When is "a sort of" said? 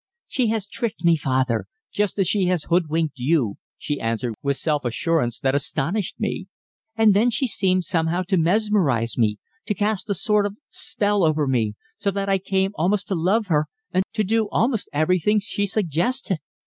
10.09-10.55